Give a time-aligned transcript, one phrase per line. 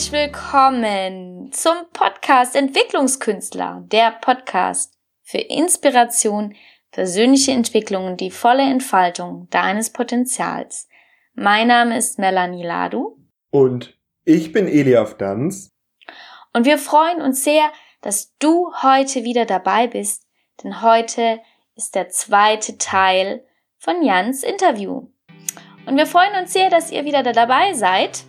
[0.00, 6.54] herzlich willkommen zum Podcast Entwicklungskünstler, der Podcast für Inspiration,
[6.90, 10.88] persönliche Entwicklung und die volle Entfaltung deines Potenzials.
[11.34, 13.18] Mein Name ist Melanie Ladu.
[13.50, 15.68] Und ich bin Eliaf Danz.
[16.54, 17.70] Und wir freuen uns sehr,
[18.00, 20.26] dass du heute wieder dabei bist,
[20.64, 21.40] denn heute
[21.76, 23.44] ist der zweite Teil
[23.76, 25.10] von Jans Interview.
[25.84, 28.24] Und wir freuen uns sehr, dass ihr wieder da dabei seid.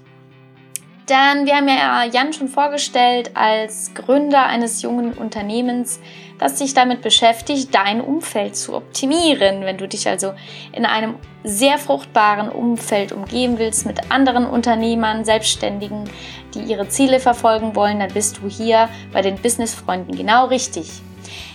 [1.11, 5.99] Denn wir haben ja Jan schon vorgestellt als Gründer eines jungen Unternehmens,
[6.39, 9.65] das sich damit beschäftigt, dein Umfeld zu optimieren.
[9.65, 10.31] Wenn du dich also
[10.71, 16.09] in einem sehr fruchtbaren Umfeld umgeben willst mit anderen Unternehmern, Selbstständigen,
[16.53, 20.89] die ihre Ziele verfolgen wollen, dann bist du hier bei den Businessfreunden genau richtig.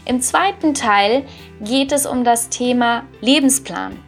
[0.05, 1.25] Im zweiten Teil
[1.62, 4.06] geht es um das Thema Lebensplan.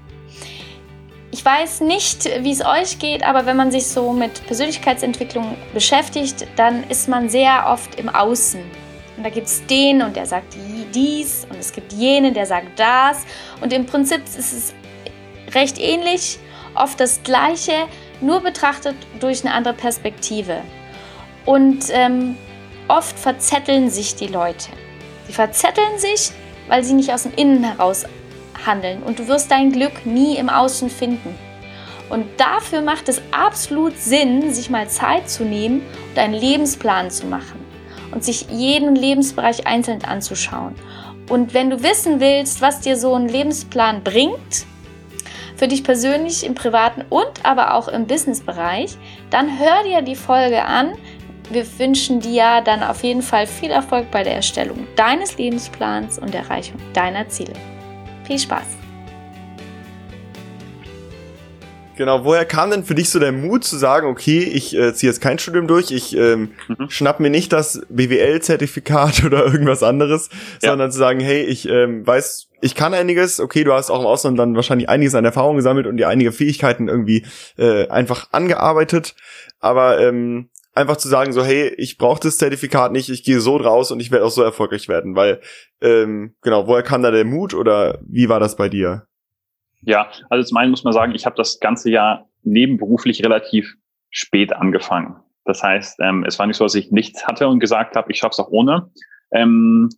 [1.30, 6.46] Ich weiß nicht, wie es euch geht, aber wenn man sich so mit Persönlichkeitsentwicklung beschäftigt,
[6.56, 8.60] dann ist man sehr oft im Außen.
[9.16, 10.56] Und da gibt es den und der sagt
[10.94, 13.26] dies und es gibt jenen, der sagt das.
[13.60, 14.74] Und im Prinzip ist es
[15.54, 16.38] recht ähnlich,
[16.74, 17.72] oft das Gleiche,
[18.20, 20.62] nur betrachtet durch eine andere Perspektive.
[21.44, 22.36] Und ähm,
[22.88, 24.70] oft verzetteln sich die Leute.
[25.26, 26.30] Sie verzetteln sich,
[26.68, 28.06] weil sie nicht aus dem Innen heraus
[28.66, 31.34] handeln und du wirst dein Glück nie im Außen finden.
[32.10, 37.26] Und dafür macht es absolut Sinn, sich mal Zeit zu nehmen und einen Lebensplan zu
[37.26, 37.64] machen
[38.12, 40.74] und sich jeden Lebensbereich einzeln anzuschauen.
[41.28, 44.66] Und wenn du wissen willst, was dir so ein Lebensplan bringt,
[45.56, 48.96] für dich persönlich im privaten und aber auch im Businessbereich,
[49.28, 50.92] dann hör dir die Folge an.
[51.50, 56.34] Wir wünschen dir dann auf jeden Fall viel Erfolg bei der Erstellung deines Lebensplans und
[56.34, 57.54] Erreichung deiner Ziele.
[58.28, 58.66] Viel Spaß!
[61.96, 65.10] Genau, woher kam denn für dich so der Mut zu sagen, okay, ich äh, ziehe
[65.10, 66.90] jetzt kein Studium durch, ich ähm, mhm.
[66.90, 70.28] schnapp mir nicht das BWL-Zertifikat oder irgendwas anderes,
[70.62, 70.70] ja.
[70.70, 74.06] sondern zu sagen, hey, ich ähm, weiß, ich kann einiges, okay, du hast auch im
[74.06, 77.24] Ausland dann wahrscheinlich einiges an Erfahrung gesammelt und dir einige Fähigkeiten irgendwie
[77.56, 79.16] äh, einfach angearbeitet,
[79.58, 83.56] aber ähm, einfach zu sagen, so, hey, ich brauche das Zertifikat nicht, ich gehe so
[83.56, 85.40] raus und ich werde auch so erfolgreich werden, weil,
[85.80, 89.06] ähm, genau, woher kam da der Mut oder wie war das bei dir?
[89.82, 93.74] Ja, also zum einen muss man sagen, ich habe das ganze Jahr nebenberuflich relativ
[94.10, 95.16] spät angefangen.
[95.44, 98.18] Das heißt, ähm, es war nicht so, dass ich nichts hatte und gesagt habe, ich
[98.18, 98.90] schaff's auch ohne.
[99.32, 99.88] Ähm,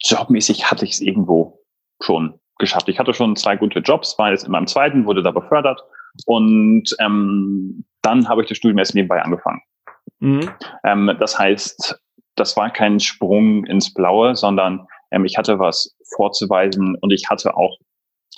[0.00, 1.64] jobmäßig hatte ich es irgendwo
[2.00, 2.88] schon geschafft.
[2.88, 5.80] Ich hatte schon zwei gute Jobs, war jetzt in meinem zweiten, wurde da befördert
[6.26, 9.60] und ähm, dann habe ich das Studium erst nebenbei angefangen.
[10.20, 10.50] Mhm.
[10.84, 12.00] Ähm, das heißt,
[12.36, 17.56] das war kein Sprung ins Blaue, sondern ähm, ich hatte was vorzuweisen und ich hatte
[17.56, 17.76] auch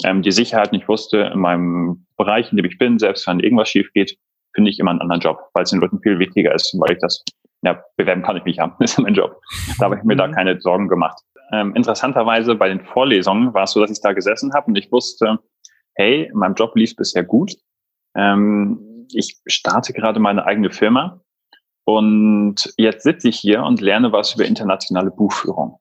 [0.05, 3.69] ähm, die Sicherheit nicht wusste, in meinem Bereich, in dem ich bin, selbst wenn irgendwas
[3.69, 4.17] schief geht,
[4.55, 7.01] finde ich immer einen anderen Job, weil es den Leuten viel wichtiger ist, weil ich
[7.01, 7.23] das,
[7.63, 9.41] ja, bewerben kann ich mich ja, das ist mein Job.
[9.79, 10.19] Da habe ich mir mhm.
[10.19, 11.21] da keine Sorgen gemacht.
[11.53, 14.91] Ähm, interessanterweise bei den Vorlesungen war es so, dass ich da gesessen habe und ich
[14.93, 15.39] wusste,
[15.95, 17.55] hey, in meinem Job lief bisher gut.
[18.15, 21.21] Ähm, ich starte gerade meine eigene Firma
[21.97, 25.79] und jetzt sitze ich hier und lerne was über internationale Buchführung.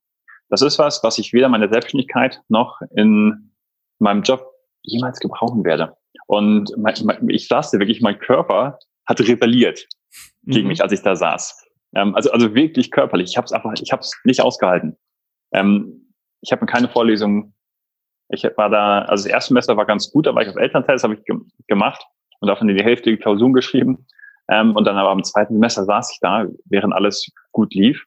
[0.50, 3.52] Das ist was, was ich weder in meiner Selbstständigkeit noch in
[4.00, 4.46] meinem Job
[4.84, 5.96] jemals gebrauchen werde.
[6.28, 6.72] Und
[7.28, 9.86] ich saß da wirklich, mein Körper hat rebelliert
[10.44, 10.70] gegen mhm.
[10.70, 11.66] mich, als ich da saß.
[11.96, 13.32] Ähm, also, also wirklich körperlich.
[13.32, 14.98] Ich habe es einfach, ich habe es nicht ausgehalten.
[15.54, 17.54] Ähm, ich habe keine Vorlesungen.
[18.30, 20.96] Ich war da, also das erste Semester war ganz gut, da war ich auf Elternzeit,
[20.96, 21.36] das habe ich ge
[21.68, 22.06] gemacht
[22.40, 24.06] und davon die Hälfte die Klausuren geschrieben.
[24.50, 28.06] Ähm, und dann aber am zweiten Semester saß ich da, während alles gut lief.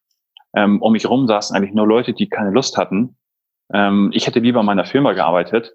[0.55, 3.17] Ähm, um mich rum saßen eigentlich nur Leute, die keine Lust hatten.
[3.73, 5.73] Ähm, ich hätte lieber in meiner Firma gearbeitet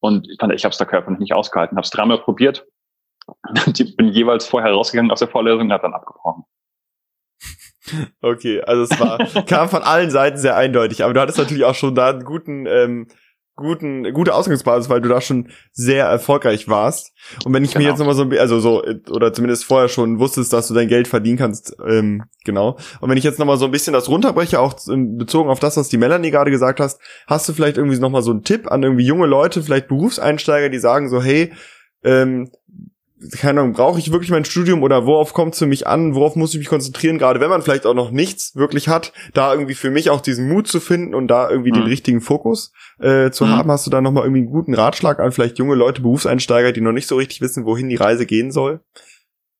[0.00, 2.66] und ich fand, ich habe es da körperlich nicht ausgehalten, habe es dreimal probiert,
[3.96, 6.44] bin jeweils vorher rausgegangen aus der Vorlesung und habe dann abgebrochen.
[8.20, 11.74] Okay, also es war kam von allen Seiten sehr eindeutig, aber du hattest natürlich auch
[11.74, 13.08] schon da einen guten ähm,
[13.60, 17.12] guten, gute Ausgangsbasis, weil du da schon sehr erfolgreich warst.
[17.44, 17.84] Und wenn ich genau.
[17.84, 21.06] mir jetzt nochmal so, also so, oder zumindest vorher schon wusstest, dass du dein Geld
[21.06, 22.76] verdienen kannst, ähm, genau.
[23.00, 25.88] Und wenn ich jetzt nochmal so ein bisschen das runterbreche, auch bezogen auf das, was
[25.88, 29.06] die Melanie gerade gesagt hast, hast du vielleicht irgendwie nochmal so einen Tipp an irgendwie
[29.06, 31.52] junge Leute, vielleicht Berufseinsteiger, die sagen so, hey,
[32.02, 32.50] ähm,
[33.38, 36.36] keine Ahnung, brauche ich wirklich mein Studium oder worauf kommt es für mich an, worauf
[36.36, 39.74] muss ich mich konzentrieren, gerade wenn man vielleicht auch noch nichts wirklich hat, da irgendwie
[39.74, 41.76] für mich auch diesen Mut zu finden und da irgendwie mhm.
[41.76, 43.50] den richtigen Fokus äh, zu mhm.
[43.50, 43.70] haben.
[43.70, 46.92] Hast du da nochmal irgendwie einen guten Ratschlag an vielleicht junge Leute, Berufseinsteiger, die noch
[46.92, 48.80] nicht so richtig wissen, wohin die Reise gehen soll?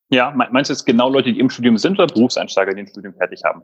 [0.09, 3.15] Ja, meinst du jetzt genau Leute, die im Studium sind oder Berufseinsteiger, die ein Studium
[3.15, 3.62] fertig haben?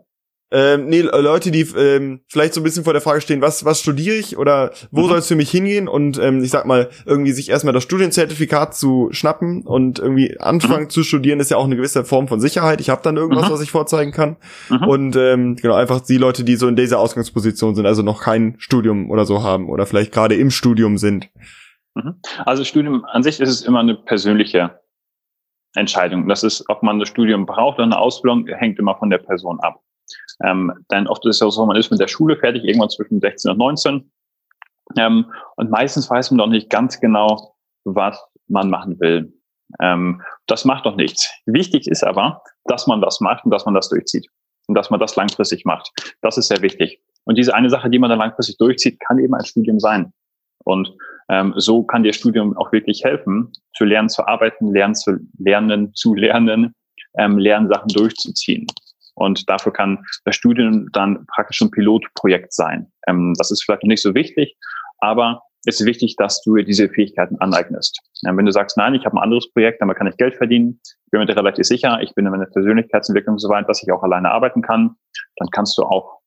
[0.52, 3.80] Ähm, nee, Leute, die ähm, vielleicht so ein bisschen vor der Frage stehen, was, was
[3.80, 5.08] studiere ich oder wo mhm.
[5.08, 8.72] soll es für mich hingehen und ähm, ich sag mal, irgendwie sich erstmal das Studienzertifikat
[8.72, 10.90] zu schnappen und irgendwie anfangen mhm.
[10.90, 12.80] zu studieren, ist ja auch eine gewisse Form von Sicherheit.
[12.80, 13.54] Ich habe dann irgendwas, mhm.
[13.54, 14.36] was ich vorzeigen kann.
[14.68, 14.86] Mhm.
[14.86, 18.54] Und ähm, genau, einfach die Leute, die so in dieser Ausgangsposition sind, also noch kein
[18.58, 21.28] Studium oder so haben oder vielleicht gerade im Studium sind.
[21.96, 22.20] Mhm.
[22.44, 24.78] Also Studium an sich ist es immer eine persönliche
[25.74, 26.28] Entscheidung.
[26.28, 29.58] Das ist, ob man das Studium braucht oder eine Ausbildung, hängt immer von der Person
[29.60, 29.80] ab.
[30.44, 33.20] Ähm, denn oft ist es ja so, man ist mit der Schule fertig, irgendwann zwischen
[33.20, 34.10] 16 und 19.
[34.98, 37.54] Ähm, und meistens weiß man doch nicht ganz genau,
[37.84, 39.32] was man machen will.
[39.80, 41.30] Ähm, das macht doch nichts.
[41.46, 44.26] Wichtig ist aber, dass man das macht und dass man das durchzieht.
[44.68, 45.90] Und dass man das langfristig macht.
[46.22, 47.00] Das ist sehr wichtig.
[47.24, 50.12] Und diese eine Sache, die man dann langfristig durchzieht, kann eben ein Studium sein.
[50.64, 50.92] Und
[51.28, 55.94] ähm, so kann dir Studium auch wirklich helfen, zu lernen, zu arbeiten, lernen zu lernen,
[55.94, 56.74] zu lernen,
[57.16, 58.66] ähm, lernen, Sachen durchzuziehen.
[59.16, 62.92] Und dafür kann das Studium dann praktisch ein Pilotprojekt sein.
[63.08, 64.56] Ähm, das ist vielleicht nicht so wichtig,
[64.98, 67.98] aber es ist wichtig, dass du diese Fähigkeiten aneignest.
[68.26, 70.80] Ähm, wenn du sagst, nein, ich habe ein anderes Projekt, damit kann ich Geld verdienen,
[70.84, 74.02] ich bin mir relativ sicher, ich bin in meiner Persönlichkeitsentwicklung so weit, dass ich auch
[74.02, 74.96] alleine arbeiten kann,
[75.36, 76.20] dann kannst du auch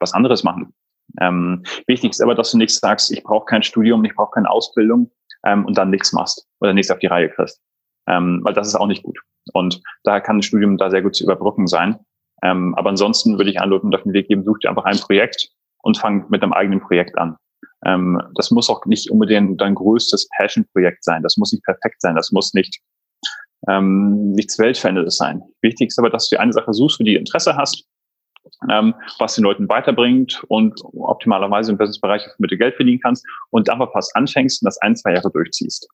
[0.00, 0.72] was anderes machen.
[1.20, 4.50] Ähm, wichtig ist aber, dass du nichts sagst, ich brauche kein Studium, ich brauche keine
[4.50, 5.10] Ausbildung
[5.44, 7.60] ähm, und dann nichts machst oder nichts auf die Reihe kriegst.
[8.08, 9.18] Ähm, weil das ist auch nicht gut.
[9.52, 11.98] Und da kann ein Studium da sehr gut zu überbrücken sein.
[12.42, 14.98] Ähm, aber ansonsten würde ich an Leuten auf den Weg geben, such dir einfach ein
[14.98, 15.48] Projekt
[15.82, 17.36] und fang mit einem eigenen Projekt an.
[17.84, 21.22] Ähm, das muss auch nicht unbedingt dein größtes Passion-Projekt sein.
[21.22, 22.14] Das muss nicht perfekt sein.
[22.14, 22.80] Das muss nicht
[23.68, 25.42] ähm, nichts Weltverändertes sein.
[25.62, 27.84] Wichtig ist aber, dass du dir eine Sache suchst, für die du Interesse hast,
[28.70, 33.68] ähm, was den Leuten weiterbringt und optimalerweise im Businessbereich mit dir Geld verdienen kannst und
[33.68, 35.88] einfach fast anfängst und das ein, zwei Jahre durchziehst.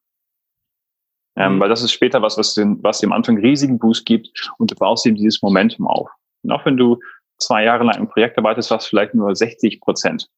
[1.37, 1.61] Ähm, mhm.
[1.61, 4.75] Weil das ist später was, was, den, was dem Anfang riesigen Boost gibt und du
[4.75, 6.11] baust eben dieses Momentum auf.
[6.43, 6.99] Und auch wenn du
[7.39, 10.29] zwei Jahre lang im Projekt arbeitest, was vielleicht nur 60 Prozent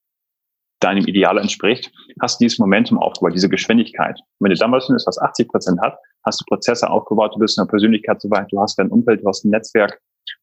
[0.81, 1.91] deinem Ideal entspricht,
[2.21, 4.17] hast du dieses Momentum aufgebaut, diese Geschwindigkeit.
[4.39, 7.59] Und wenn du damals ist, was 80 Prozent hat, hast du Prozesse aufgebaut, du bist
[7.59, 10.01] in der Persönlichkeit so weit, du hast dein Umfeld, du hast ein Netzwerk,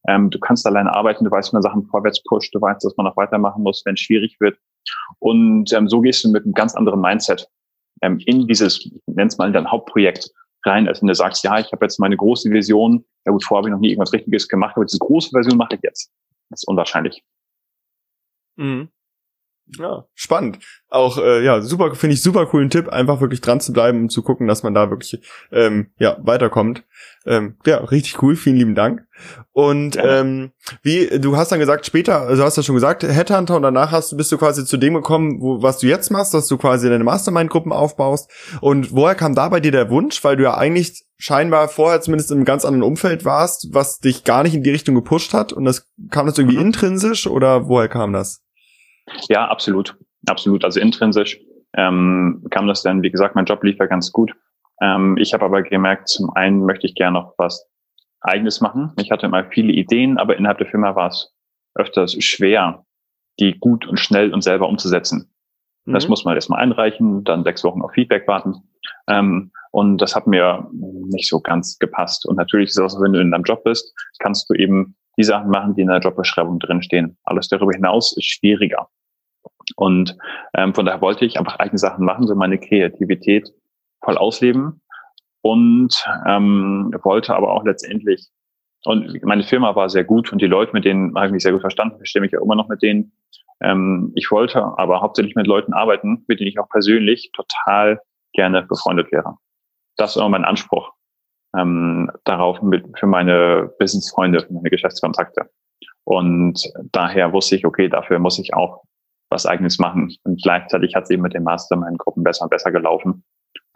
[0.08, 2.96] ähm, du kannst alleine arbeiten, du weißt, wie man Sachen vorwärts pusht, du weißt, dass
[2.96, 4.58] man noch weitermachen muss, wenn es schwierig wird.
[5.20, 7.48] Und ähm, so gehst du mit einem ganz anderen Mindset
[8.02, 10.30] ähm, in dieses, nenn's mal dein Hauptprojekt
[10.64, 13.62] rein, als wenn du sagst, ja, ich habe jetzt meine große Vision, ja gut, vorher
[13.62, 16.12] habe ich noch nie irgendwas Richtiges gemacht, aber diese große Version mache ich jetzt.
[16.50, 17.22] Das ist unwahrscheinlich.
[18.56, 18.90] Mhm.
[19.78, 20.58] Ja, spannend.
[20.88, 24.08] Auch äh, ja, super, finde ich super coolen Tipp, einfach wirklich dran zu bleiben und
[24.10, 26.84] zu gucken, dass man da wirklich ähm, ja weiterkommt.
[27.24, 29.06] Ähm, ja, richtig cool, vielen lieben Dank.
[29.52, 30.20] Und ja.
[30.20, 33.62] ähm, wie du hast dann gesagt, später, also hast du ja schon gesagt, Headhunter und
[33.62, 36.48] danach hast du bist du quasi zu dem gekommen, wo, was du jetzt machst, dass
[36.48, 38.30] du quasi deine Mastermind-Gruppen aufbaust.
[38.60, 42.32] Und woher kam da bei dir der Wunsch, weil du ja eigentlich scheinbar vorher zumindest
[42.32, 45.52] in einem ganz anderen Umfeld warst, was dich gar nicht in die Richtung gepusht hat
[45.52, 46.66] und das kam das irgendwie mhm.
[46.66, 48.42] intrinsisch oder woher kam das?
[49.28, 49.96] Ja, absolut.
[50.26, 50.64] Absolut.
[50.64, 51.40] Also intrinsisch
[51.74, 54.32] ähm, kam das dann, wie gesagt, mein Job lief ja ganz gut.
[54.80, 57.68] Ähm, ich habe aber gemerkt, zum einen möchte ich gerne noch was
[58.20, 58.92] Eigenes machen.
[59.00, 61.34] Ich hatte immer viele Ideen, aber innerhalb der Firma war es
[61.74, 62.84] öfters schwer,
[63.40, 65.32] die gut und schnell und selber umzusetzen.
[65.84, 65.92] Mhm.
[65.94, 68.62] Das muss man erstmal einreichen, dann sechs Wochen auf Feedback warten.
[69.08, 72.26] Ähm, und das hat mir nicht so ganz gepasst.
[72.26, 75.24] Und natürlich ist es auch, wenn du in deinem Job bist, kannst du eben die
[75.24, 77.18] Sachen machen, die in der Jobbeschreibung drinstehen.
[77.24, 78.88] Alles darüber hinaus ist schwieriger.
[79.76, 80.16] Und
[80.54, 83.48] ähm, von daher wollte ich einfach eigene Sachen machen, so meine Kreativität
[84.04, 84.80] voll ausleben
[85.42, 88.30] und ähm, wollte aber auch letztendlich
[88.84, 91.52] und meine Firma war sehr gut und die Leute, mit denen habe ich mich sehr
[91.52, 93.12] gut verstanden, verstehe mich ja immer noch mit denen.
[93.60, 98.00] Ähm, ich wollte aber hauptsächlich mit Leuten arbeiten, mit denen ich auch persönlich total
[98.32, 99.36] gerne befreundet wäre.
[99.96, 100.90] Das ist immer mein Anspruch
[101.56, 105.50] ähm, darauf mit, für meine Business-Freunde, für meine Geschäftskontakte.
[106.04, 108.82] Und daher wusste ich, okay, dafür muss ich auch
[109.30, 110.14] was eigenes machen.
[110.24, 113.24] Und gleichzeitig hat es eben mit den Mastermind-Gruppen besser und besser gelaufen.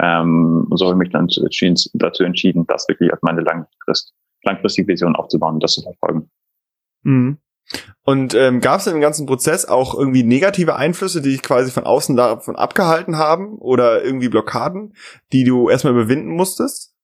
[0.01, 1.29] Ähm, und so habe ich mich dann
[1.95, 6.31] dazu entschieden, das wirklich als meine langfrist, langfristige Vision aufzubauen und das zu verfolgen.
[7.03, 7.39] Mhm.
[8.05, 11.73] Und ähm, gab es in dem ganzen Prozess auch irgendwie negative Einflüsse, die dich quasi
[11.73, 14.95] von außen davon abgehalten haben oder irgendwie Blockaden,
[15.33, 16.96] die du erstmal überwinden musstest?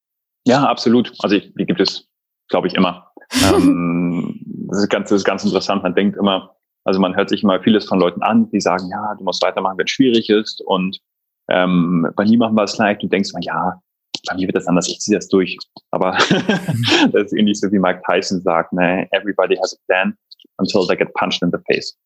[0.47, 1.13] Ja, absolut.
[1.21, 2.09] Also ich, die gibt es,
[2.49, 3.13] glaube ich, immer.
[3.45, 5.83] ähm, das, ist ganz, das ist ganz interessant.
[5.83, 9.15] Man denkt immer, also man hört sich immer vieles von Leuten an, die sagen, ja,
[9.17, 10.61] du musst weitermachen, wenn es schwierig ist.
[10.63, 10.99] Und
[11.49, 13.03] ähm, bei niemandem war es leicht.
[13.03, 13.81] Du denkst mal, ja,
[14.29, 15.57] bei mir wird das anders, ich ziehe das durch.
[15.91, 16.13] Aber
[17.13, 20.17] das ist ähnlich so wie Mike Tyson sagt, ne, everybody has a plan
[20.59, 21.97] until they get punched in the face.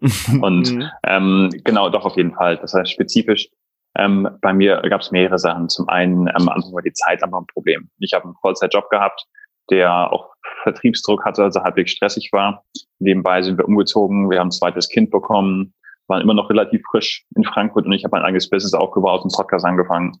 [0.42, 0.84] und mhm.
[1.06, 2.56] ähm, genau, doch auf jeden Fall.
[2.58, 3.48] Das heißt, spezifisch
[3.98, 5.68] ähm, bei mir gab es mehrere Sachen.
[5.68, 7.90] Zum einen am Anfang war die Zeit einfach ein Problem.
[7.98, 9.26] Ich habe einen Vollzeitjob gehabt,
[9.70, 12.64] der auch Vertriebsdruck hatte, also halbwegs stressig war.
[13.00, 15.74] Nebenbei sind wir umgezogen, wir haben ein zweites Kind bekommen,
[16.06, 19.34] waren immer noch relativ frisch in Frankfurt und ich habe mein eigenes Business aufgebaut und
[19.34, 20.18] Podcast angefangen.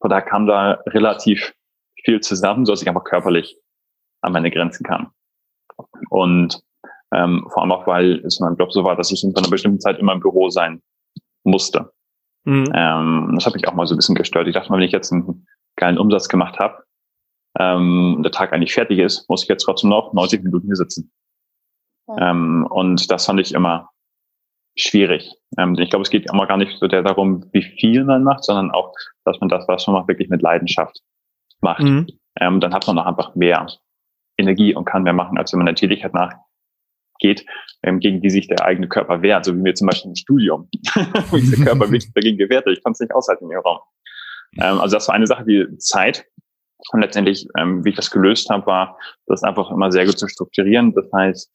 [0.00, 1.52] Von daher kam da relativ
[2.04, 3.56] viel zusammen, so dass ich einfach körperlich
[4.22, 5.12] an meine Grenzen kam.
[6.08, 6.60] Und
[7.12, 9.48] ähm, vor allem auch, weil es in meinem Job so war, dass ich in einer
[9.48, 10.80] bestimmten Zeit immer im Büro sein
[11.44, 11.92] musste.
[12.44, 12.72] Mhm.
[12.74, 14.48] Ähm, das hat mich auch mal so ein bisschen gestört.
[14.48, 16.84] Ich dachte mal, wenn ich jetzt einen geilen Umsatz gemacht habe,
[17.58, 21.12] ähm, der Tag eigentlich fertig ist, muss ich jetzt trotzdem noch 90 Minuten hier sitzen.
[22.08, 22.16] Mhm.
[22.18, 23.90] Ähm, und das fand ich immer
[24.76, 25.32] schwierig.
[25.58, 28.44] Ähm, ich glaube, es geht immer gar nicht so der darum, wie viel man macht,
[28.44, 28.94] sondern auch,
[29.24, 31.00] dass man das, was man macht, wirklich mit Leidenschaft
[31.60, 31.82] macht.
[31.82, 32.06] Mhm.
[32.40, 33.66] Ähm, dann hat man auch einfach mehr
[34.38, 36.14] Energie und kann mehr machen, als wenn man der Tätigkeit
[37.20, 37.44] nachgeht,
[37.82, 40.68] ähm, gegen die sich der eigene Körper wehrt, so wie mir zum Beispiel im Studium,
[40.94, 43.78] der Körper wirklich dagegen gewehrt Ich konnte es nicht aushalten im Raum.
[44.60, 46.26] Ähm, also das war eine Sache, die Zeit.
[46.92, 50.26] Und letztendlich, ähm, wie ich das gelöst habe, war, das einfach immer sehr gut zu
[50.28, 50.94] strukturieren.
[50.94, 51.50] Das heißt,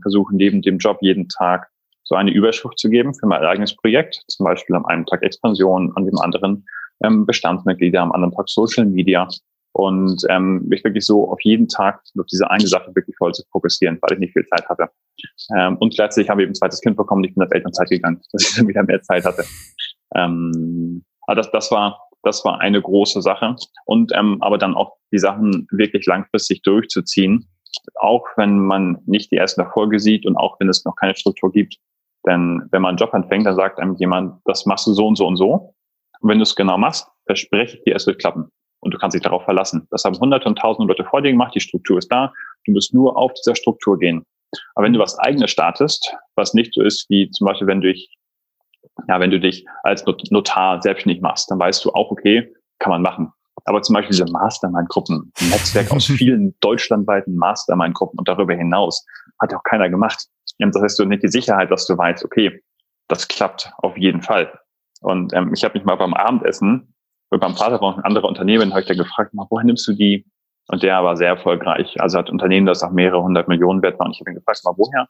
[0.00, 1.68] versuchen neben dem Job jeden Tag
[2.04, 4.22] so eine Überschrift zu geben für mein eigenes Projekt.
[4.28, 6.64] Zum Beispiel am einen Tag Expansion, an dem anderen
[7.04, 9.28] ähm, Bestandsmitglieder, am anderen Tag Social Media
[9.72, 13.42] und ähm, mich wirklich so auf jeden Tag auf diese eine Sache wirklich voll zu
[13.50, 14.90] fokussieren, weil ich nicht viel Zeit hatte.
[15.56, 18.20] Ähm, und gleichzeitig habe ich eben ein zweites Kind bekommen, ich bin auf Elternzeit gegangen,
[18.32, 19.44] dass ich dann wieder mehr Zeit hatte.
[20.14, 23.56] Ähm, aber das, das war das war eine große Sache.
[23.84, 27.48] Und ähm, aber dann auch die Sachen wirklich langfristig durchzuziehen,
[27.96, 31.50] auch wenn man nicht die ersten Erfolge sieht und auch wenn es noch keine Struktur
[31.50, 31.78] gibt.
[32.26, 35.16] Denn wenn man einen Job anfängt, dann sagt einem jemand, das machst du so und
[35.16, 35.74] so und so.
[36.20, 38.50] Und wenn du es genau machst, verspreche ich dir, es wird klappen
[38.82, 39.86] und du kannst dich darauf verlassen.
[39.90, 42.32] Das haben hunderte und tausende Leute vor dir gemacht, die Struktur ist da,
[42.66, 44.26] du musst nur auf dieser Struktur gehen.
[44.74, 47.92] Aber wenn du was eigenes startest, was nicht so ist wie zum Beispiel, wenn du
[47.92, 48.14] dich,
[49.08, 53.02] ja, wenn du dich als Notar selbstständig machst, dann weißt du auch, okay, kann man
[53.02, 53.32] machen.
[53.64, 59.06] Aber zum Beispiel diese Mastermind-Gruppen, ein Netzwerk aus vielen deutschlandweiten Mastermind-Gruppen und darüber hinaus,
[59.40, 60.26] hat ja auch keiner gemacht.
[60.58, 62.60] Und das heißt, du nicht die Sicherheit, dass du weißt, okay,
[63.08, 64.52] das klappt auf jeden Fall.
[65.00, 66.91] Und ähm, ich habe mich mal beim Abendessen
[67.38, 70.26] beim Vater von ein anderer Unternehmen habe ich da gefragt, woher nimmst du die?
[70.68, 72.00] Und der war sehr erfolgreich.
[72.00, 74.06] Also hat Unternehmen, das auch mehrere hundert Millionen wert war.
[74.06, 75.08] Und ich habe ihn gefragt, mal, woher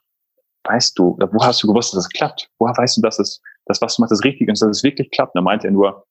[0.65, 2.49] weißt du, oder wo hast du gewusst, dass es klappt?
[2.59, 5.11] Woher weißt du, dass es, das, was du machst, ist richtig und dass es wirklich
[5.11, 5.35] klappt?
[5.35, 6.05] Und da meinte er nur,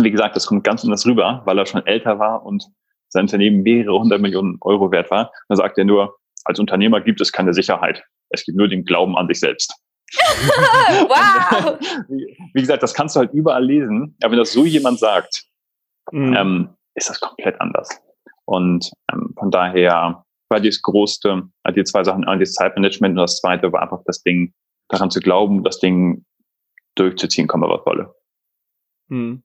[0.00, 2.66] wie gesagt, das kommt ganz anders rüber, weil er schon älter war und
[3.08, 5.30] sein Unternehmen mehrere hundert Millionen Euro wert war.
[5.48, 8.02] Da sagt er nur, als Unternehmer gibt es keine Sicherheit.
[8.30, 9.74] Es gibt nur den Glauben an sich selbst.
[11.08, 11.78] wow!
[12.08, 15.44] Wie gesagt, das kannst du halt überall lesen, aber wenn das so jemand sagt,
[16.12, 16.34] mhm.
[16.34, 17.88] ähm, ist das komplett anders.
[18.44, 23.40] Und ähm, von daher war das größte, äh, die zwei Sachen, das Zeitmanagement und das
[23.40, 24.54] zweite war einfach das Ding,
[24.88, 26.24] daran zu glauben, das Ding
[26.94, 28.14] durchzuziehen, komme was wolle.
[29.08, 29.42] Mhm.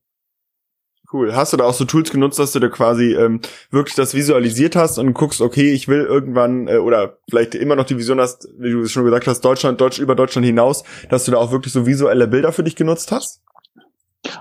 [1.14, 1.32] Cool.
[1.32, 3.40] Hast du da auch so Tools genutzt, dass du da quasi ähm,
[3.70, 7.84] wirklich das visualisiert hast und guckst, okay, ich will irgendwann äh, oder vielleicht immer noch
[7.84, 11.24] die Vision hast, wie du es schon gesagt hast, Deutschland, Deutsch über Deutschland hinaus, dass
[11.24, 13.44] du da auch wirklich so visuelle Bilder für dich genutzt hast?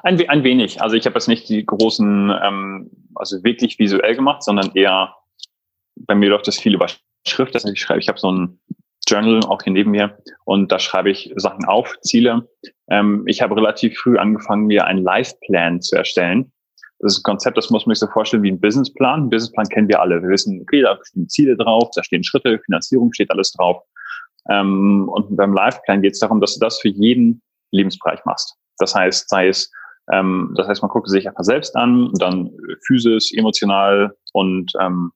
[0.01, 0.81] Ein, ein wenig.
[0.81, 5.13] Also ich habe jetzt nicht die großen, ähm, also wirklich visuell gemacht, sondern eher
[5.95, 6.87] bei mir läuft das viel über
[7.27, 7.53] Schrift.
[7.53, 8.59] Das heißt, ich schreibe, ich habe so ein
[9.07, 12.49] Journal auch hier neben mir und da schreibe ich Sachen auf, Ziele.
[12.89, 16.51] Ähm, ich habe relativ früh angefangen, mir einen Life-Plan zu erstellen.
[17.03, 19.23] Das ist ein Konzept, das muss man sich so vorstellen wie ein Businessplan.
[19.23, 20.21] Ein Businessplan kennen wir alle.
[20.21, 23.83] Wir wissen, okay, da stehen Ziele drauf, da stehen Schritte, Finanzierung steht alles drauf.
[24.49, 27.41] Ähm, und beim Lifeplan geht es darum, dass du das für jeden
[27.71, 28.55] Lebensbereich machst.
[28.77, 29.69] Das heißt, sei es,
[30.13, 32.51] ähm, das heißt, man guckt sich einfach selbst an, dann
[32.87, 35.11] physisch, emotional und ähm,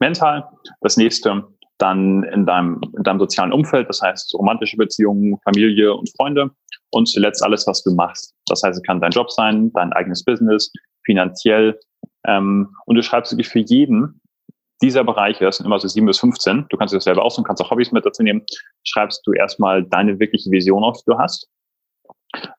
[0.00, 0.48] mental.
[0.80, 1.44] Das nächste
[1.82, 6.50] dann in deinem, in deinem sozialen Umfeld, das heißt romantische Beziehungen, Familie und Freunde
[6.90, 8.34] und zuletzt alles, was du machst.
[8.46, 10.72] Das heißt, es kann dein Job sein, dein eigenes Business,
[11.04, 11.78] finanziell
[12.26, 14.20] ähm, und du schreibst wirklich für jeden
[14.82, 17.44] dieser Bereiche, das sind immer so sieben bis 15, du kannst dir das selber aussuchen,
[17.44, 18.42] kannst auch Hobbys mit dazu nehmen,
[18.84, 21.48] schreibst du erstmal deine wirkliche Vision auf, die du hast.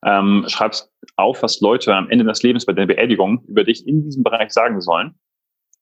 [0.06, 4.04] Ähm, schreibst auf, was Leute am Ende des Lebens bei der Beerdigung über dich in
[4.04, 5.16] diesem Bereich sagen sollen.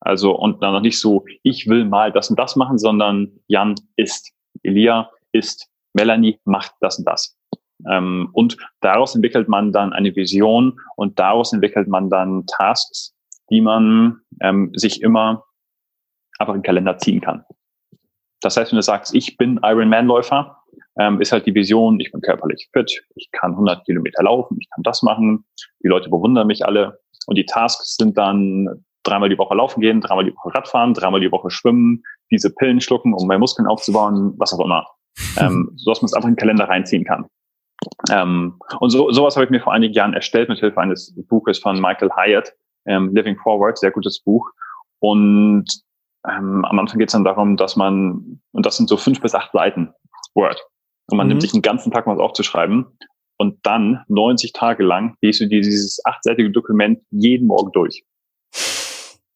[0.02, 3.76] Also und dann noch nicht so, ich will mal das und das machen, sondern Jan
[3.96, 4.32] ist,
[4.64, 7.38] Elia ist, Melanie macht das und das.
[7.88, 13.16] Ähm, und daraus entwickelt man dann eine Vision und daraus entwickelt man dann Tasks,
[13.50, 15.46] die man ähm, sich immer
[16.40, 17.46] einfach in den Kalender ziehen kann.
[18.42, 20.58] Das heißt, wenn du sagst, ich bin Ironman-Läufer,
[21.00, 24.68] ähm, ist halt die Vision, ich bin körperlich fit, ich kann 100 Kilometer laufen, ich
[24.72, 25.46] kann das machen,
[25.84, 27.00] die Leute bewundern mich alle.
[27.28, 31.22] Und die Tasks sind dann dreimal die Woche laufen gehen, dreimal die Woche Radfahren, dreimal
[31.22, 34.86] die Woche schwimmen, diese Pillen schlucken, um mehr Muskeln aufzubauen, was auch immer.
[35.38, 37.26] ähm, so dass man es einfach in den Kalender reinziehen kann.
[38.12, 41.60] Ähm, und so, sowas habe ich mir vor einigen Jahren erstellt mit Hilfe eines Buches
[41.60, 42.54] von Michael Hyatt,
[42.86, 44.50] ähm, Living Forward, sehr gutes Buch.
[45.00, 45.66] Und
[46.28, 49.34] ähm, am Anfang geht es dann darum, dass man, und das sind so fünf bis
[49.34, 49.94] acht Seiten
[50.36, 50.64] Word.
[51.10, 51.32] Und man mhm.
[51.32, 52.86] nimmt sich einen ganzen Tag was aufzuschreiben.
[53.38, 58.04] Und dann 90 Tage lang gehst du dir dieses achtseitige Dokument jeden Morgen durch.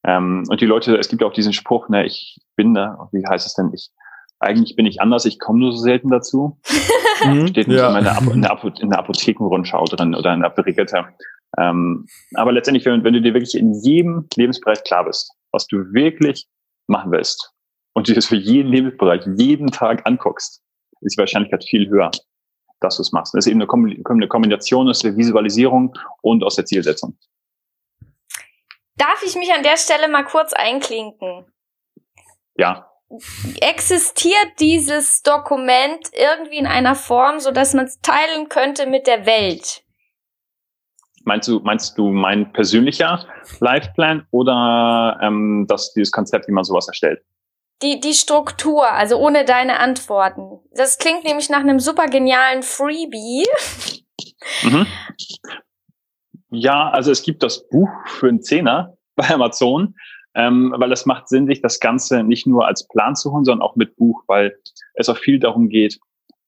[0.05, 3.47] Ähm, und die Leute, es gibt auch diesen Spruch, ne, ich bin da, wie heißt
[3.47, 3.89] es denn, ich,
[4.39, 6.59] eigentlich bin ich anders, ich komme nur so selten dazu.
[7.23, 7.47] Mhm.
[7.47, 7.97] Steht ja.
[7.97, 11.05] in, der, in, der in der Apothekenrundschau drin oder in der Brigitte.
[11.57, 15.77] Ähm, aber letztendlich, wenn, wenn du dir wirklich in jedem Lebensbereich klar bist, was du
[15.93, 16.45] wirklich
[16.87, 17.53] machen willst
[17.93, 20.61] und dir das für jeden Lebensbereich jeden Tag anguckst,
[21.01, 22.11] ist die Wahrscheinlichkeit viel höher,
[22.81, 23.33] dass du es machst.
[23.33, 27.17] Das ist eben eine Kombination aus der Visualisierung und aus der Zielsetzung.
[28.97, 31.45] Darf ich mich an der Stelle mal kurz einklinken?
[32.57, 32.91] Ja.
[33.61, 39.25] Existiert dieses Dokument irgendwie in einer Form, so dass man es teilen könnte mit der
[39.25, 39.83] Welt?
[41.23, 43.25] Meinst du, meinst du mein persönlicher
[43.59, 47.23] Lifeplan oder ähm, das, dieses Konzept, wie man sowas erstellt?
[47.81, 50.59] Die, die Struktur, also ohne deine Antworten.
[50.71, 53.45] Das klingt nämlich nach einem super genialen Freebie.
[54.63, 54.87] Mhm.
[56.51, 59.95] Ja, also es gibt das Buch für einen Zehner bei Amazon,
[60.35, 63.65] ähm, weil es macht Sinn, sich das Ganze nicht nur als Plan zu holen, sondern
[63.65, 64.55] auch mit Buch, weil
[64.95, 65.99] es auch viel darum geht,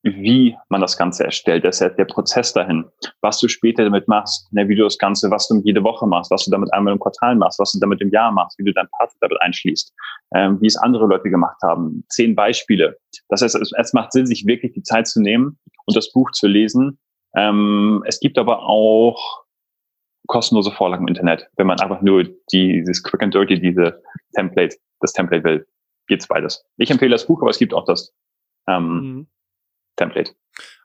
[0.03, 1.65] wie man das Ganze erstellt.
[1.65, 2.85] Das ist der Prozess dahin.
[3.21, 6.31] Was du später damit machst, ne, wie du das Ganze, was du jede Woche machst,
[6.31, 8.73] was du damit einmal im Quartal machst, was du damit im Jahr machst, wie du
[8.73, 9.93] dein Partner damit einschließt,
[10.35, 12.05] ähm, wie es andere Leute gemacht haben.
[12.09, 12.97] Zehn Beispiele.
[13.29, 16.31] Das heißt, es, es macht Sinn, sich wirklich die Zeit zu nehmen und das Buch
[16.31, 16.99] zu lesen.
[17.35, 19.46] Ähm, es gibt aber auch
[20.27, 24.01] kostenlose Vorlagen im Internet, wenn man einfach nur die, dieses Quick and Dirty, diese
[24.35, 25.67] Template, das Template will.
[26.07, 26.65] Geht's beides.
[26.77, 28.13] Ich empfehle das Buch, aber es gibt auch das
[28.67, 29.27] ähm, mhm.
[29.95, 30.31] Template.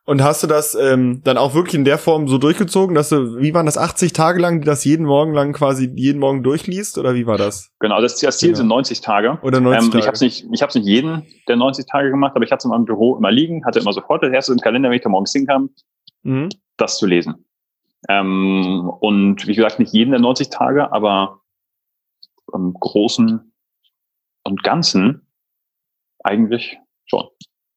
[0.04, 3.38] Und hast du das ähm, dann auch wirklich in der Form so durchgezogen, dass du,
[3.38, 6.98] wie waren das, 80 Tage lang, die das jeden Morgen lang quasi jeden Morgen durchliest
[6.98, 7.70] oder wie war das?
[7.78, 8.58] Genau, das, das Ziel genau.
[8.58, 9.38] sind 90 Tage.
[9.42, 10.00] Oder 90 ähm, Tage.
[10.00, 12.62] Ich habe es nicht, ich habe nicht jeden der 90 Tage gemacht, aber ich hatte
[12.62, 15.02] es in meinem Büro immer liegen, hatte immer sofort das erste im Kalender, wenn ich
[15.02, 15.70] da morgens hinkam,
[16.24, 16.48] mhm.
[16.76, 17.44] das zu lesen.
[18.08, 21.40] Ähm, und wie gesagt, nicht jeden der 90 Tage, aber
[22.52, 23.52] im Großen
[24.44, 25.26] und Ganzen
[26.24, 27.28] eigentlich schon.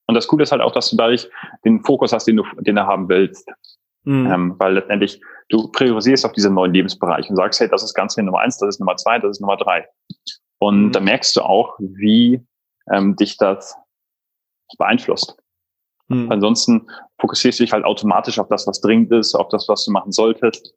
[0.08, 1.30] Und das Coole ist halt auch, dass du dadurch
[1.64, 3.50] den Fokus hast, den du, den du haben willst.
[4.04, 4.32] Mhm.
[4.32, 8.16] Ähm, weil letztendlich du priorisierst auf diese neuen Lebensbereiche und sagst, hey, das ist ganz
[8.18, 9.88] Nummer eins, das ist Nummer zwei, das ist Nummer drei.
[10.60, 10.92] Und mhm.
[10.92, 12.46] da merkst du auch, wie
[12.92, 13.76] ähm, dich das
[14.78, 15.38] beeinflusst.
[16.08, 16.32] Mhm.
[16.32, 16.88] Ansonsten
[17.20, 20.74] fokussierst dich halt automatisch auf das, was dringend ist, auf das, was du machen solltest.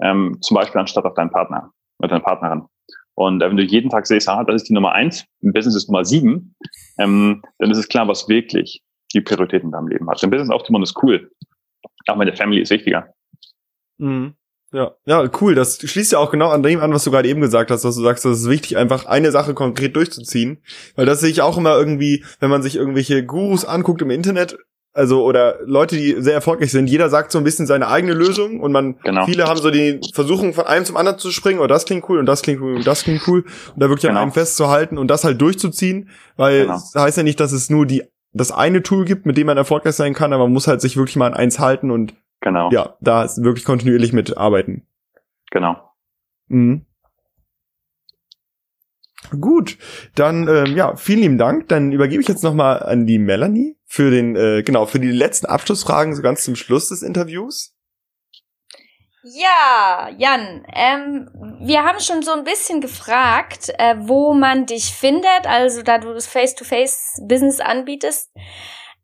[0.00, 2.64] Ähm, zum Beispiel anstatt auf deinen Partner oder deine Partnerin.
[3.14, 5.76] Und äh, wenn du jeden Tag siehst, ah, das ist die Nummer eins, im Business
[5.76, 6.54] ist Nummer sieben,
[6.98, 8.82] ähm, dann ist es klar, was wirklich
[9.14, 10.22] die Prioritäten in deinem Leben hat.
[10.22, 11.30] Im Business aufzubauen ist cool.
[12.08, 13.08] Auch meine Family ist wichtiger.
[13.98, 14.34] Mhm.
[14.72, 15.54] Ja, ja, cool.
[15.54, 17.96] Das schließt ja auch genau an dem an, was du gerade eben gesagt hast, dass
[17.96, 20.62] du sagst, es ist wichtig, einfach eine Sache konkret durchzuziehen.
[20.96, 24.58] Weil das sehe ich auch immer irgendwie, wenn man sich irgendwelche Gurus anguckt im Internet,
[24.96, 28.60] also oder Leute, die sehr erfolgreich sind, jeder sagt so ein bisschen seine eigene Lösung
[28.60, 29.26] und man genau.
[29.26, 32.18] viele haben so die Versuchung von einem zum anderen zu springen, oh, das klingt cool
[32.18, 34.14] und das klingt cool und das klingt cool und da wirklich genau.
[34.14, 36.72] an einem festzuhalten und das halt durchzuziehen, weil genau.
[36.72, 39.56] das heißt ja nicht, dass es nur die das eine Tool gibt, mit dem man
[39.56, 42.70] erfolgreich sein kann, aber man muss halt sich wirklich mal an eins halten und genau.
[42.70, 44.86] ja, da wirklich kontinuierlich mitarbeiten.
[45.50, 45.76] Genau.
[46.48, 46.85] Mhm.
[49.40, 49.78] Gut,
[50.14, 51.68] dann ähm, ja, vielen lieben Dank.
[51.68, 55.46] Dann übergebe ich jetzt nochmal an die Melanie für den, äh, genau, für die letzten
[55.46, 57.72] Abschlussfragen so ganz zum Schluss des Interviews.
[59.28, 61.28] Ja, Jan, ähm,
[61.60, 66.14] wir haben schon so ein bisschen gefragt, äh, wo man dich findet, also da du
[66.14, 68.30] das Face-to-Face-Business anbietest.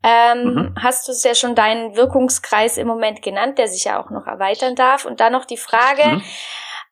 [0.04, 0.74] Ähm, mhm.
[0.80, 4.26] Hast du es ja schon deinen Wirkungskreis im Moment genannt, der sich ja auch noch
[4.26, 5.04] erweitern darf.
[5.04, 6.22] Und dann noch die Frage, mhm.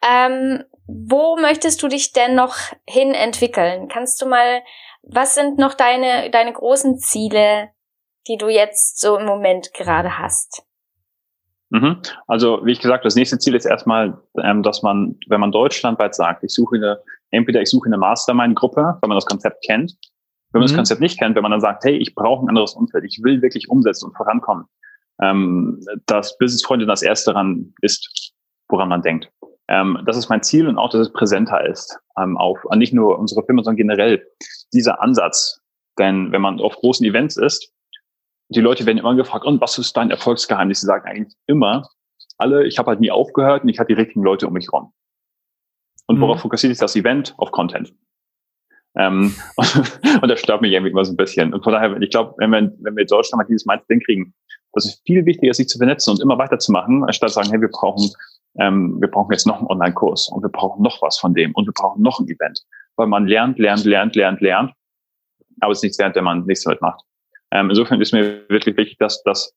[0.02, 3.88] Ähm, wo möchtest du dich denn noch hin entwickeln?
[3.88, 4.62] Kannst du mal,
[5.02, 7.70] was sind noch deine, deine großen Ziele,
[8.26, 10.64] die du jetzt so im Moment gerade hast?
[11.70, 12.02] Mhm.
[12.26, 16.14] Also, wie ich gesagt, das nächste Ziel ist erstmal, ähm, dass man, wenn man deutschlandweit
[16.14, 19.96] sagt, ich suche eine, entweder ich suche eine Mastermind-Gruppe, wenn man das Konzept kennt.
[20.52, 20.72] Wenn man mhm.
[20.72, 23.20] das Konzept nicht kennt, wenn man dann sagt, hey, ich brauche ein anderes Umfeld, ich
[23.22, 24.64] will wirklich umsetzen und vorankommen,
[25.22, 28.32] ähm, dass Business Freunde das erste daran ist,
[28.68, 29.30] woran man denkt.
[29.70, 33.18] Ähm, das ist mein Ziel und auch, dass es präsenter ist ähm, auf nicht nur
[33.18, 34.26] unsere Firma, sondern generell
[34.74, 35.60] dieser Ansatz.
[35.98, 37.72] Denn wenn man auf großen Events ist,
[38.48, 40.80] die Leute werden immer gefragt, und was ist dein Erfolgsgeheimnis?
[40.80, 41.88] Sie sagen eigentlich immer,
[42.36, 44.92] alle, ich habe halt nie aufgehört und ich hatte die richtigen Leute um mich herum.
[46.06, 46.42] Und worauf mhm.
[46.42, 47.34] fokussiert sich das Event?
[47.38, 47.94] Auf Content.
[48.96, 51.54] Ähm, und, das stört mich irgendwie immer so ein bisschen.
[51.54, 54.34] Und von daher, ich glaube, wenn wir, wenn wir in Deutschland mal dieses Mindset kriegen,
[54.72, 57.68] das ist viel wichtiger, sich zu vernetzen und immer weiterzumachen, anstatt zu sagen, hey, wir
[57.68, 58.10] brauchen,
[58.58, 61.66] ähm, wir brauchen jetzt noch einen Online-Kurs und wir brauchen noch was von dem und
[61.66, 62.60] wir brauchen noch ein Event.
[62.96, 64.72] weil man lernt, lernt, lernt, lernt, lernt,
[65.60, 67.02] aber es ist nichts wert, wenn man nichts damit macht.
[67.50, 69.54] Ähm, insofern ist mir wirklich wichtig, dass das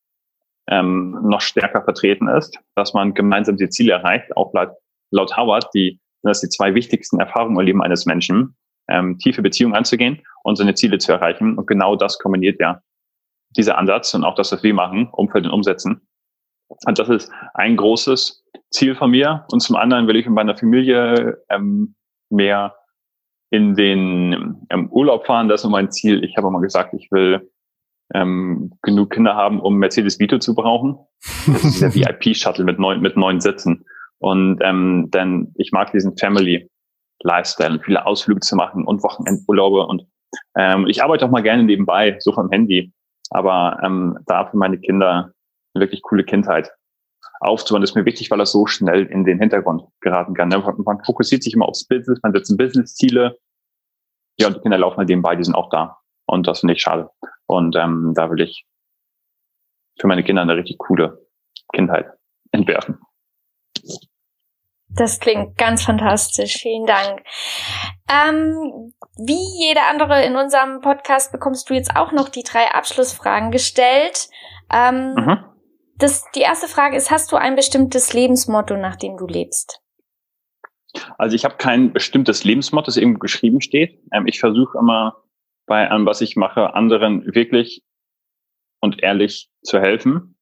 [0.67, 4.71] ähm, noch stärker vertreten ist, dass man gemeinsam die Ziele erreicht, auch laut,
[5.11, 8.55] laut Howard, die das die zwei wichtigsten Erfahrungen im Leben eines Menschen,
[8.87, 11.57] ähm, tiefe Beziehungen anzugehen und seine Ziele zu erreichen.
[11.57, 12.81] Und genau das kombiniert ja
[13.55, 16.07] dieser Ansatz und auch das, was wir machen, Umfeld und Umsetzen.
[16.85, 18.42] Und das ist ein großes
[18.73, 19.45] Ziel von mir.
[19.51, 21.95] Und zum anderen will ich in meiner Familie ähm,
[22.29, 22.75] mehr
[23.51, 25.47] in den ähm, Urlaub fahren.
[25.47, 26.23] Das ist mein Ziel.
[26.23, 27.49] Ich habe mal gesagt, ich will
[28.13, 30.97] ähm, genug Kinder haben, um Mercedes Vito zu brauchen.
[31.47, 33.85] Das ist der VIP-Shuttle mit neun, mit neun Sitzen.
[34.19, 36.69] Und ähm, denn ich mag diesen Family
[37.23, 40.03] Lifestyle und viele Ausflüge zu machen und Wochenendurlaube und
[40.57, 42.91] ähm, ich arbeite auch mal gerne nebenbei, so vom Handy.
[43.29, 45.31] Aber ähm, da für meine Kinder
[45.73, 46.71] eine wirklich coole Kindheit
[47.43, 50.49] aufzubauen, ist mir wichtig, weil das so schnell in den Hintergrund geraten kann.
[50.49, 53.37] Man fokussiert sich immer aufs Business, man setzt Business-Ziele.
[54.37, 55.99] Ja, und die Kinder laufen halt nebenbei, die sind auch da.
[56.25, 57.09] Und das finde ich schade.
[57.45, 58.65] Und ähm, da will ich
[59.99, 61.27] für meine Kinder eine richtig coole
[61.73, 62.07] Kindheit
[62.51, 62.99] entwerfen.
[64.89, 66.57] Das klingt ganz fantastisch.
[66.61, 67.23] Vielen Dank.
[68.09, 73.51] Ähm, wie jeder andere in unserem Podcast bekommst du jetzt auch noch die drei Abschlussfragen
[73.51, 74.29] gestellt.
[74.71, 75.52] Ähm, mhm.
[75.97, 79.79] Das, die erste Frage ist, hast du ein bestimmtes Lebensmotto, nach dem du lebst?
[81.17, 83.99] Also ich habe kein bestimmtes Lebensmotto, das irgendwo geschrieben steht.
[84.11, 85.23] Ähm, ich versuche immer
[85.65, 87.83] bei allem, was ich mache, anderen wirklich
[88.79, 90.37] und ehrlich zu helfen.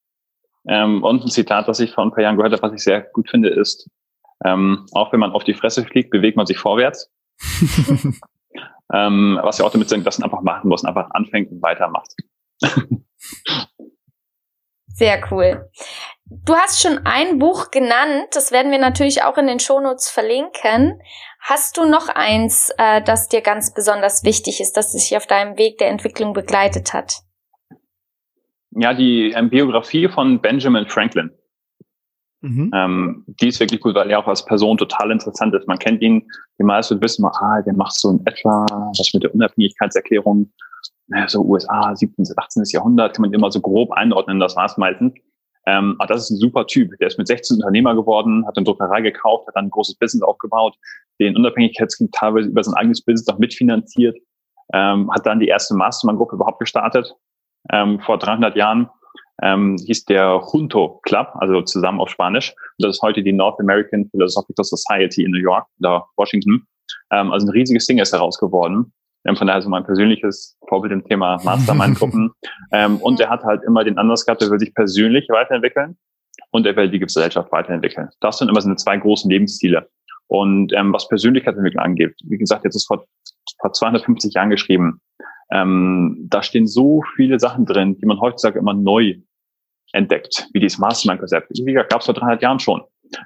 [0.66, 3.00] Ähm, und ein Zitat, das ich vor ein paar Jahren gehört habe, was ich sehr
[3.00, 3.88] gut finde, ist,
[4.44, 7.10] ähm, auch wenn man auf die Fresse fliegt, bewegt man sich vorwärts.
[8.92, 12.14] ähm, was ja auch damit sagt, dass man einfach machen muss, einfach anfängt und weitermacht.
[14.94, 15.68] Sehr cool.
[16.26, 21.00] Du hast schon ein Buch genannt, das werden wir natürlich auch in den Shownotes verlinken.
[21.40, 25.58] Hast du noch eins, äh, das dir ganz besonders wichtig ist, das dich auf deinem
[25.58, 27.20] Weg der Entwicklung begleitet hat?
[28.70, 31.30] Ja, die ähm, Biografie von Benjamin Franklin.
[32.40, 32.70] Mhm.
[32.74, 35.68] Ähm, die ist wirklich gut, weil er auch als Person total interessant ist.
[35.68, 36.26] Man kennt ihn,
[36.58, 40.50] die meisten wissen mal, ah, der macht so in etwa was mit der Unabhängigkeitserklärung,
[41.12, 42.64] naja, so USA, 17., 18.
[42.72, 45.14] Jahrhundert, kann man immer so grob einordnen, das war es meistens.
[45.66, 46.90] Ähm, aber das ist ein super Typ.
[46.98, 50.22] Der ist mit 16 Unternehmer geworden, hat eine Druckerei gekauft, hat dann ein großes Business
[50.22, 50.74] aufgebaut,
[51.20, 54.16] den Unabhängigkeitskrieg teilweise über sein eigenes Business auch mitfinanziert,
[54.72, 57.14] ähm, hat dann die erste Mastermind-Gruppe überhaupt gestartet,
[57.70, 58.88] ähm, vor 300 Jahren
[59.42, 62.50] ähm, hieß der Junto Club, also zusammen auf Spanisch.
[62.50, 66.66] Und das ist heute die North American Philosophical Society in New York oder Washington.
[67.10, 68.92] Ähm, also ein riesiges Ding ist heraus geworden.
[69.24, 72.32] Ähm, von daher so mein persönliches Vorbild im Thema Mastermind-Gruppen.
[72.72, 75.96] ähm, und er hat halt immer den Ansatz gehabt, er will sich persönlich weiterentwickeln
[76.50, 78.08] und er will die Gesellschaft weiterentwickeln.
[78.20, 79.88] Das sind immer seine zwei großen Lebensziele.
[80.26, 83.04] Und ähm, was Persönlichkeitsentwicklung angeht, wie gesagt, jetzt ist vor,
[83.60, 85.00] vor 250 Jahren geschrieben.
[85.50, 89.16] Ähm, da stehen so viele Sachen drin, die man heutzutage immer neu
[89.92, 91.50] entdeckt, wie dieses Mastermind-Konzept.
[91.50, 92.82] Wie gesagt, gab es vor 300 Jahren schon.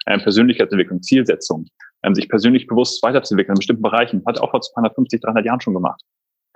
[0.09, 1.67] Ähm, Persönlichkeitsentwicklung, Zielsetzung,
[2.15, 6.01] sich persönlich bewusst weiterzuentwickeln in bestimmten Bereichen, hat auch vor 250, 300 Jahren schon gemacht.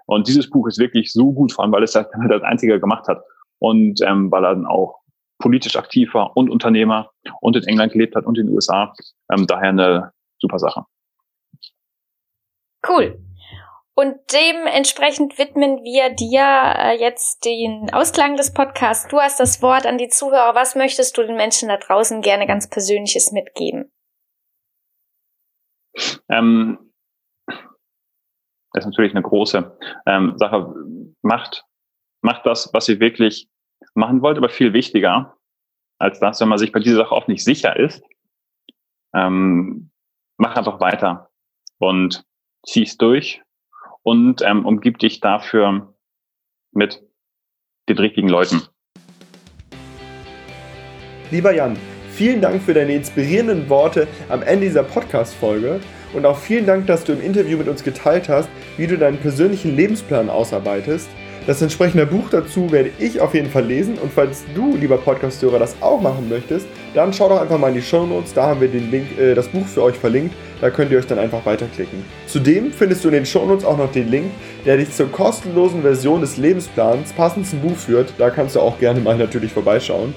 [0.06, 3.06] Und dieses Buch ist wirklich so gut, vor allem weil es das, das Einzige gemacht
[3.08, 3.22] hat
[3.58, 5.00] und ähm, weil er dann auch
[5.38, 7.10] politisch aktiv war und Unternehmer
[7.40, 8.92] und in England gelebt hat und in den USA.
[9.32, 10.84] Ähm, daher eine super Sache.
[12.86, 13.18] Cool.
[13.94, 19.08] Und dementsprechend widmen wir dir äh, jetzt den Ausklang des Podcasts.
[19.08, 20.54] Du hast das Wort an die Zuhörer.
[20.54, 23.92] Was möchtest du den Menschen da draußen gerne ganz Persönliches mitgeben?
[26.29, 26.79] Ähm,
[28.72, 29.76] das ist natürlich eine große
[30.07, 30.74] ähm, Sache.
[31.22, 31.64] Macht,
[32.22, 33.48] macht das, was ihr wirklich
[33.94, 35.37] machen wollt, aber viel wichtiger
[35.98, 38.03] als das, wenn man sich bei dieser Sache auch nicht sicher ist.
[39.14, 39.90] Ähm,
[40.38, 41.31] mach einfach weiter
[41.79, 42.24] und
[42.64, 43.42] zieh's durch
[44.03, 45.94] und ähm, umgib dich dafür
[46.72, 47.03] mit
[47.88, 48.62] den richtigen Leuten.
[51.31, 51.76] Lieber Jan,
[52.20, 55.80] vielen Dank für deine inspirierenden Worte am Ende dieser Podcast-Folge
[56.12, 59.16] und auch vielen Dank, dass du im Interview mit uns geteilt hast, wie du deinen
[59.16, 61.09] persönlichen Lebensplan ausarbeitest.
[61.46, 65.59] Das entsprechende Buch dazu werde ich auf jeden Fall lesen und falls du, lieber Podcast-Hörer,
[65.59, 68.61] das auch machen möchtest, dann schau doch einfach mal in die Show Notes, da haben
[68.61, 71.46] wir den Link, äh, das Buch für euch verlinkt, da könnt ihr euch dann einfach
[71.46, 72.04] weiterklicken.
[72.26, 74.26] Zudem findest du in den Show Notes auch noch den Link,
[74.66, 78.78] der dich zur kostenlosen Version des Lebensplans passend zum Buch führt, da kannst du auch
[78.78, 80.14] gerne mal natürlich vorbeischauen.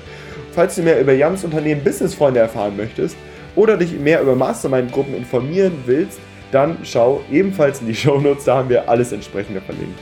[0.54, 3.18] Falls du mehr über Jans Unternehmen Businessfreunde erfahren möchtest
[3.56, 6.20] oder dich mehr über Mastermind-Gruppen informieren willst,
[6.52, 10.00] dann schau ebenfalls in die Show Notes, da haben wir alles entsprechende verlinkt.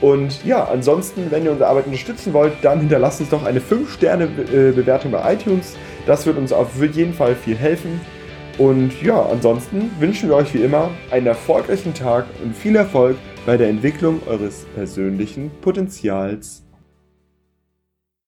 [0.00, 5.12] Und ja, ansonsten, wenn ihr unsere Arbeit unterstützen wollt, dann hinterlasst uns doch eine 5-Sterne-Bewertung
[5.12, 5.76] bei iTunes.
[6.06, 8.00] Das wird uns auf jeden Fall viel helfen.
[8.58, 13.56] Und ja, ansonsten wünschen wir euch wie immer einen erfolgreichen Tag und viel Erfolg bei
[13.56, 16.63] der Entwicklung eures persönlichen Potenzials.